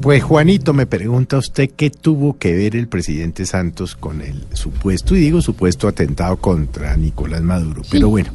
Pues 0.02 0.24
Juanito, 0.24 0.74
me 0.74 0.86
pregunta 0.88 1.38
usted 1.38 1.70
qué 1.76 1.90
tuvo 1.92 2.38
que 2.38 2.56
ver 2.56 2.76
el 2.76 2.88
presidente 2.88 3.46
Santos 3.46 3.96
con 3.96 4.22
el 4.22 4.46
supuesto, 4.54 5.16
y 5.16 5.20
digo 5.20 5.42
supuesto, 5.42 5.88
atentado 5.88 6.38
contra 6.38 6.96
Nicolás 6.98 7.42
Maduro. 7.42 7.84
Pero 7.92 8.10
bueno, 8.10 8.32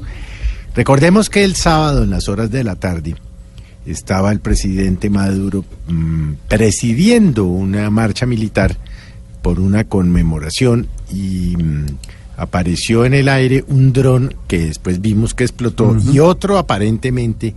recordemos 0.76 1.28
que 1.28 1.42
el 1.42 1.56
sábado 1.56 2.04
en 2.04 2.10
las 2.10 2.28
horas 2.28 2.50
de 2.50 2.62
la 2.62 2.76
tarde 2.76 3.16
estaba 3.86 4.30
el 4.30 4.40
presidente 4.40 5.10
Maduro 5.10 5.64
mm, 5.88 6.32
presidiendo 6.48 7.44
una 7.44 7.90
marcha 7.90 8.26
militar 8.26 8.76
por 9.42 9.58
una 9.58 9.84
conmemoración 9.84 10.88
y 11.12 11.56
mm, 11.56 11.86
apareció 12.36 13.04
en 13.04 13.14
el 13.14 13.28
aire 13.28 13.64
un 13.68 13.92
dron 13.92 14.34
que 14.46 14.66
después 14.66 15.00
vimos 15.00 15.34
que 15.34 15.44
explotó 15.44 15.96
y 16.12 16.18
otro 16.18 16.58
aparentemente 16.58 17.54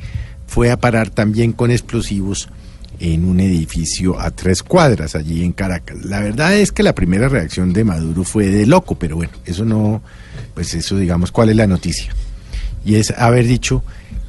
fue 0.47 0.71
a 0.71 0.77
parar 0.77 1.09
también 1.09 1.51
con 1.51 1.71
explosivos 1.71 2.49
en 2.99 3.25
un 3.25 3.39
edificio 3.39 4.19
a 4.19 4.31
tres 4.31 4.61
cuadras 4.61 5.15
allí 5.15 5.43
en 5.43 5.53
Caracas. 5.53 6.03
La 6.03 6.19
verdad 6.19 6.55
es 6.55 6.71
que 6.71 6.83
la 6.83 6.93
primera 6.93 7.29
reacción 7.29 7.71
de 7.71 7.83
Maduro 7.83 8.23
fue 8.23 8.47
de 8.47 8.65
loco, 8.65 8.95
pero 8.95 9.15
bueno, 9.15 9.33
eso 9.45 9.63
no, 9.63 10.01
pues 10.53 10.73
eso 10.73 10.97
digamos, 10.97 11.31
¿cuál 11.31 11.49
es 11.49 11.55
la 11.55 11.67
noticia? 11.67 12.13
Y 12.85 12.95
es 12.95 13.11
haber 13.11 13.45
dicho 13.45 13.83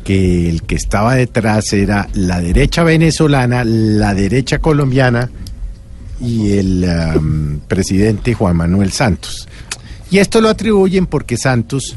que 0.05 0.49
el 0.49 0.63
que 0.63 0.75
estaba 0.75 1.15
detrás 1.15 1.73
era 1.73 2.09
la 2.15 2.41
derecha 2.41 2.83
venezolana, 2.83 3.65
la 3.65 4.15
derecha 4.15 4.59
colombiana 4.59 5.31
y 6.21 6.53
el 6.53 7.61
presidente 7.69 8.35
Juan 8.35 8.57
Manuel 8.57 8.93
Santos. 8.93 9.49
Y 10.11 10.19
esto 10.19 10.41
lo 10.41 10.49
atribuyen 10.49 11.07
porque 11.07 11.37
Santos 11.37 11.97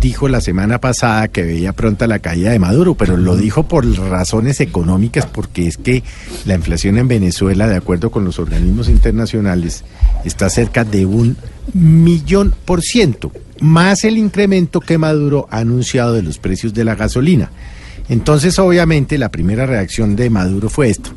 dijo 0.00 0.28
la 0.28 0.40
semana 0.40 0.80
pasada 0.80 1.28
que 1.28 1.42
veía 1.42 1.72
pronta 1.72 2.06
la 2.06 2.18
caída 2.18 2.50
de 2.50 2.58
Maduro, 2.58 2.94
pero 2.94 3.16
lo 3.16 3.36
dijo 3.36 3.68
por 3.68 3.86
razones 3.96 4.60
económicas, 4.60 5.26
porque 5.26 5.66
es 5.66 5.76
que 5.76 6.02
la 6.44 6.54
inflación 6.54 6.98
en 6.98 7.08
Venezuela, 7.08 7.68
de 7.68 7.76
acuerdo 7.76 8.10
con 8.10 8.24
los 8.24 8.38
organismos 8.38 8.88
internacionales, 8.88 9.84
está 10.24 10.48
cerca 10.50 10.84
de 10.84 11.06
un 11.06 11.36
millón 11.74 12.54
por 12.64 12.82
ciento, 12.82 13.32
más 13.60 14.04
el 14.04 14.18
incremento 14.18 14.80
que 14.80 14.98
Maduro 14.98 15.46
ha 15.50 15.58
anunciado 15.58 16.14
de 16.14 16.22
los 16.22 16.38
precios 16.38 16.74
de 16.74 16.84
la 16.84 16.94
gasolina. 16.94 17.50
Entonces, 18.08 18.58
obviamente, 18.58 19.18
la 19.18 19.30
primera 19.30 19.66
reacción 19.66 20.16
de 20.16 20.30
Maduro 20.30 20.68
fue 20.68 20.90
esto. 20.90 21.10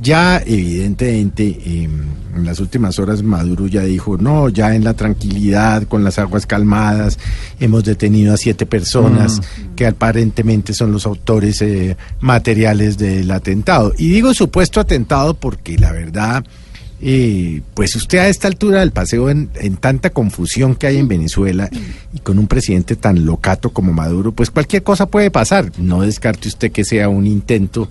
Ya, 0.00 0.38
evidentemente, 0.38 1.44
eh, 1.46 1.88
en 2.34 2.46
las 2.46 2.58
últimas 2.58 2.98
horas 2.98 3.22
Maduro 3.22 3.66
ya 3.66 3.82
dijo, 3.82 4.16
no, 4.16 4.48
ya 4.48 4.74
en 4.74 4.82
la 4.82 4.94
tranquilidad, 4.94 5.82
con 5.82 6.02
las 6.02 6.18
aguas 6.18 6.46
calmadas, 6.46 7.18
hemos 7.58 7.84
detenido 7.84 8.32
a 8.32 8.38
siete 8.38 8.64
personas 8.64 9.40
que 9.76 9.86
aparentemente 9.86 10.72
son 10.72 10.92
los 10.92 11.04
autores 11.04 11.60
eh, 11.60 11.98
materiales 12.20 12.96
del 12.96 13.30
atentado. 13.30 13.92
Y 13.98 14.08
digo 14.08 14.32
supuesto 14.32 14.80
atentado 14.80 15.34
porque 15.34 15.76
la 15.76 15.92
verdad, 15.92 16.44
eh, 17.02 17.62
pues 17.74 17.96
usted 17.96 18.18
a 18.18 18.28
esta 18.28 18.48
altura 18.48 18.80
del 18.80 18.92
paseo, 18.92 19.30
en, 19.30 19.50
en 19.54 19.76
tanta 19.76 20.10
confusión 20.10 20.74
que 20.74 20.86
hay 20.86 20.98
en 20.98 21.08
Venezuela 21.08 21.68
y 22.12 22.18
con 22.18 22.38
un 22.38 22.46
presidente 22.46 22.96
tan 22.96 23.24
locato 23.24 23.70
como 23.70 23.92
Maduro, 23.92 24.32
pues 24.32 24.50
cualquier 24.50 24.82
cosa 24.82 25.06
puede 25.06 25.30
pasar. 25.30 25.72
No 25.78 26.02
descarte 26.02 26.48
usted 26.48 26.72
que 26.72 26.84
sea 26.84 27.08
un 27.08 27.26
intento 27.26 27.88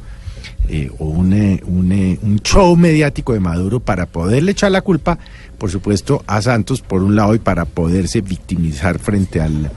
eh, 0.71 0.91
o 0.99 1.05
un, 1.05 1.33
eh, 1.33 1.63
un, 1.65 1.91
eh, 1.91 2.19
un 2.21 2.39
show 2.41 2.75
mediático 2.75 3.33
de 3.33 3.39
Maduro 3.39 3.79
para 3.79 4.05
poderle 4.05 4.51
echar 4.51 4.71
la 4.71 4.81
culpa, 4.81 5.17
por 5.57 5.71
supuesto, 5.71 6.23
a 6.27 6.43
Santos 6.43 6.81
por 6.81 7.01
un 7.01 7.15
lado 7.15 7.33
y 7.33 7.39
para 7.39 7.65
poderse 7.65 8.21
victimizar 8.21 8.99
frente 8.99 9.41
al 9.41 9.71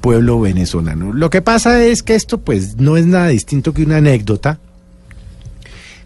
pueblo 0.00 0.38
venezolano. 0.40 1.12
Lo 1.12 1.28
que 1.28 1.42
pasa 1.42 1.82
es 1.82 2.04
que 2.04 2.14
esto 2.14 2.38
pues 2.38 2.76
no 2.76 2.96
es 2.96 3.06
nada 3.06 3.28
distinto 3.28 3.74
que 3.74 3.82
una 3.82 3.96
anécdota. 3.96 4.60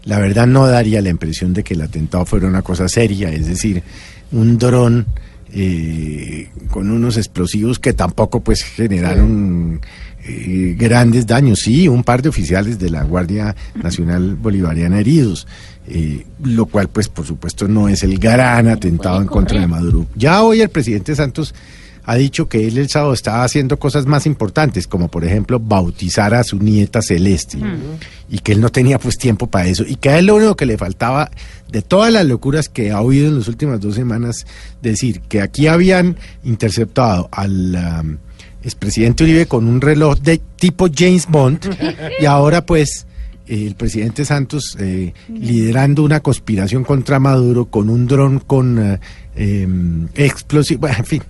La 0.03 0.19
verdad 0.19 0.47
no 0.47 0.67
daría 0.67 1.01
la 1.01 1.09
impresión 1.09 1.53
de 1.53 1.63
que 1.63 1.73
el 1.73 1.81
atentado 1.81 2.25
fuera 2.25 2.47
una 2.47 2.61
cosa 2.61 2.87
seria, 2.87 3.29
es 3.29 3.47
decir, 3.47 3.83
un 4.31 4.57
dron 4.57 5.05
eh, 5.51 6.49
con 6.69 6.91
unos 6.91 7.17
explosivos 7.17 7.79
que 7.79 7.93
tampoco 7.93 8.41
pues 8.41 8.63
generaron 8.63 9.79
eh, 10.25 10.75
grandes 10.77 11.25
daños. 11.25 11.59
Sí, 11.59 11.87
un 11.87 12.03
par 12.03 12.21
de 12.21 12.29
oficiales 12.29 12.77
de 12.79 12.89
la 12.89 13.03
Guardia 13.03 13.55
Nacional 13.75 14.35
Bolivariana 14.35 14.99
heridos, 14.99 15.47
eh, 15.87 16.25
lo 16.43 16.65
cual 16.65 16.89
pues 16.89 17.07
por 17.07 17.25
supuesto 17.25 17.67
no 17.67 17.87
es 17.87 18.03
el 18.03 18.19
gran 18.19 18.67
atentado 18.67 19.21
en 19.21 19.27
contra 19.27 19.59
de 19.59 19.67
Maduro. 19.67 20.07
Ya 20.15 20.43
hoy 20.43 20.61
el 20.61 20.69
presidente 20.69 21.15
Santos 21.15 21.55
ha 22.07 22.15
dicho 22.15 22.47
que 22.47 22.65
él 22.65 22.77
el 22.77 22.87
sábado 22.87 23.11
estaba 23.11 23.43
haciendo 23.43 23.77
cosas 23.77 24.05
más 24.05 24.25
importantes, 24.25 24.87
como 24.87 25.09
por 25.09 25.25
ejemplo 25.25 25.59
bautizar 25.59 26.33
a 26.33 26.43
su 26.45 26.57
nieta 26.57 27.01
Celeste, 27.01 27.59
y 28.29 28.39
que 28.39 28.53
él 28.53 28.61
no 28.61 28.69
tenía 28.69 28.97
pues 28.97 29.17
tiempo 29.17 29.47
para 29.47 29.67
eso, 29.67 29.83
y 29.85 29.97
que 29.97 30.11
a 30.11 30.17
él 30.17 30.27
lo 30.27 30.37
único 30.37 30.55
que 30.55 30.65
le 30.65 30.77
faltaba 30.77 31.29
de 31.69 31.81
todas 31.81 32.13
las 32.13 32.25
locuras 32.25 32.69
que 32.69 32.91
ha 32.91 33.01
oído 33.01 33.27
en 33.27 33.39
las 33.39 33.49
últimas 33.49 33.81
dos 33.81 33.95
semanas, 33.95 34.47
decir 34.81 35.19
que 35.19 35.41
aquí 35.41 35.67
habían 35.67 36.15
interceptado 36.45 37.27
al 37.29 37.75
um, 37.75 38.17
expresidente 38.63 39.25
Uribe 39.25 39.45
con 39.45 39.67
un 39.67 39.81
reloj 39.81 40.17
de 40.19 40.39
tipo 40.55 40.87
James 40.89 41.27
Bond, 41.27 41.59
y 42.21 42.25
ahora 42.25 42.65
pues 42.65 43.05
el 43.47 43.75
presidente 43.75 44.23
Santos 44.23 44.77
eh, 44.79 45.13
liderando 45.27 46.03
una 46.03 46.21
conspiración 46.21 46.85
contra 46.85 47.19
Maduro 47.19 47.65
con 47.65 47.89
un 47.89 48.07
dron 48.07 48.39
con 48.39 48.79
eh, 48.79 48.99
em, 49.35 50.07
explosivos, 50.15 50.79
bueno, 50.81 50.97
en 50.99 51.05
fin, 51.05 51.23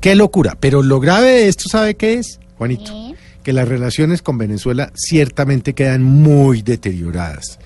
qué 0.00 0.14
locura. 0.14 0.56
Pero 0.58 0.82
lo 0.82 1.00
grave 1.00 1.30
de 1.30 1.48
esto, 1.48 1.68
¿sabe 1.68 1.94
qué 1.94 2.14
es, 2.14 2.40
Juanito? 2.58 2.92
¿Qué? 2.92 3.14
Que 3.42 3.52
las 3.52 3.68
relaciones 3.68 4.22
con 4.22 4.38
Venezuela 4.38 4.92
ciertamente 4.94 5.74
quedan 5.74 6.02
muy 6.02 6.62
deterioradas. 6.62 7.58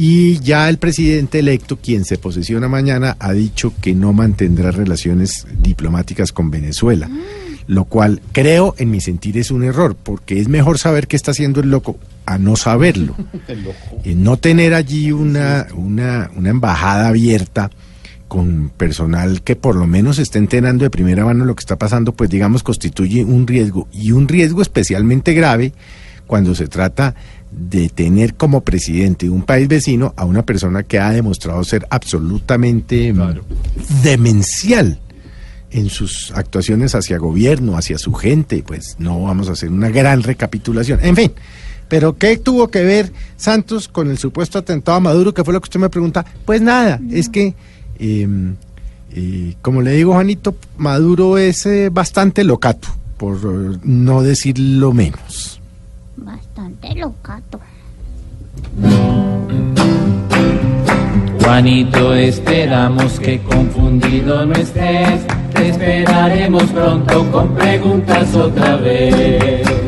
Y 0.00 0.38
ya 0.40 0.68
el 0.68 0.78
presidente 0.78 1.40
electo, 1.40 1.76
quien 1.76 2.04
se 2.04 2.18
posesiona 2.18 2.68
mañana, 2.68 3.16
ha 3.18 3.32
dicho 3.32 3.72
que 3.80 3.94
no 3.94 4.12
mantendrá 4.12 4.70
relaciones 4.70 5.44
diplomáticas 5.60 6.30
con 6.30 6.50
Venezuela. 6.50 7.10
Lo 7.66 7.84
cual 7.84 8.22
creo, 8.32 8.74
en 8.78 8.90
mi 8.90 9.00
sentir, 9.00 9.36
es 9.38 9.50
un 9.50 9.64
error, 9.64 9.96
porque 10.00 10.38
es 10.38 10.48
mejor 10.48 10.78
saber 10.78 11.08
qué 11.08 11.16
está 11.16 11.32
haciendo 11.32 11.60
el 11.60 11.70
loco 11.70 11.98
a 12.26 12.38
no 12.38 12.56
saberlo. 12.56 13.14
Y 14.04 14.14
no 14.14 14.36
tener 14.36 14.72
allí 14.72 15.10
una, 15.10 15.66
una, 15.74 16.30
una 16.36 16.50
embajada 16.50 17.08
abierta 17.08 17.70
con 18.28 18.70
personal 18.76 19.42
que 19.42 19.56
por 19.56 19.74
lo 19.74 19.86
menos 19.86 20.18
esté 20.18 20.38
enterando 20.38 20.84
de 20.84 20.90
primera 20.90 21.24
mano 21.24 21.44
lo 21.44 21.56
que 21.56 21.60
está 21.60 21.76
pasando, 21.76 22.12
pues 22.12 22.30
digamos 22.30 22.62
constituye 22.62 23.24
un 23.24 23.46
riesgo 23.46 23.88
y 23.92 24.12
un 24.12 24.28
riesgo 24.28 24.62
especialmente 24.62 25.34
grave 25.34 25.72
cuando 26.26 26.54
se 26.54 26.68
trata 26.68 27.14
de 27.50 27.88
tener 27.88 28.34
como 28.34 28.60
presidente 28.60 29.26
de 29.26 29.30
un 29.30 29.42
país 29.42 29.66
vecino 29.66 30.12
a 30.16 30.26
una 30.26 30.44
persona 30.44 30.82
que 30.82 30.98
ha 30.98 31.10
demostrado 31.10 31.64
ser 31.64 31.86
absolutamente 31.90 33.14
demencial 34.02 35.00
en 35.70 35.88
sus 35.88 36.30
actuaciones 36.32 36.94
hacia 36.94 37.18
gobierno, 37.18 37.76
hacia 37.76 37.98
su 37.98 38.12
gente, 38.12 38.62
pues 38.66 38.96
no 38.98 39.22
vamos 39.22 39.48
a 39.48 39.52
hacer 39.52 39.70
una 39.70 39.88
gran 39.90 40.22
recapitulación. 40.22 41.00
En 41.02 41.16
fin, 41.16 41.32
Pero 41.88 42.18
¿qué 42.18 42.36
tuvo 42.36 42.68
que 42.68 42.82
ver 42.82 43.12
Santos 43.36 43.88
con 43.88 44.10
el 44.10 44.18
supuesto 44.18 44.58
atentado 44.58 44.98
a 44.98 45.00
Maduro? 45.00 45.32
Que 45.32 45.42
fue 45.42 45.54
lo 45.54 45.60
que 45.60 45.66
usted 45.66 45.80
me 45.80 45.88
pregunta. 45.88 46.24
Pues 46.44 46.60
nada, 46.60 47.00
es 47.10 47.30
que, 47.30 47.54
eh, 47.98 48.54
eh, 49.12 49.54
como 49.62 49.82
le 49.82 49.92
digo, 49.92 50.12
Juanito, 50.12 50.54
Maduro 50.76 51.38
es 51.38 51.64
eh, 51.66 51.88
bastante 51.90 52.44
locato, 52.44 52.88
por 53.16 53.36
eh, 53.36 53.78
no 53.82 54.22
decir 54.22 54.58
lo 54.58 54.92
menos. 54.92 55.60
Bastante 56.16 56.94
locato. 56.94 57.58
Juanito, 61.42 62.14
esperamos 62.14 63.18
que 63.18 63.40
confundido 63.40 64.44
no 64.44 64.52
estés. 64.52 65.22
Te 65.54 65.68
esperaremos 65.70 66.64
pronto 66.64 67.32
con 67.32 67.54
preguntas 67.54 68.34
otra 68.34 68.76
vez. 68.76 69.87